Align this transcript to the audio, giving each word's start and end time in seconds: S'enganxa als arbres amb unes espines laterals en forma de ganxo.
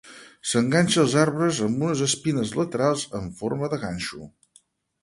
S'enganxa 0.51 1.03
als 1.03 1.13
arbres 1.25 1.59
amb 1.67 1.85
unes 1.89 2.01
espines 2.07 2.55
laterals 2.63 3.05
en 3.21 3.31
forma 3.43 3.71
de 3.77 3.85
ganxo. 3.87 4.29